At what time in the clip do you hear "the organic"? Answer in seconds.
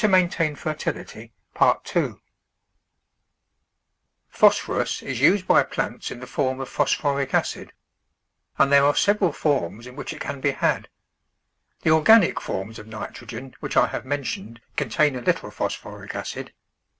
11.83-12.41